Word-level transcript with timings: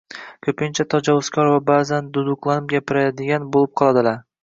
ko‘pincha 0.45 0.85
tajovuzkor 0.93 1.51
va 1.53 1.61
ba’zan 1.69 2.09
duduqlanib 2.17 2.69
gapiradigan 2.75 3.51
bo‘lib 3.59 3.75
qoladilar. 3.83 4.23